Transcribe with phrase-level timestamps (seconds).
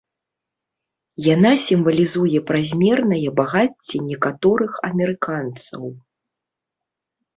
[1.33, 5.83] Яна сімвалізуе празмернае багацце некаторых амерыканцаў.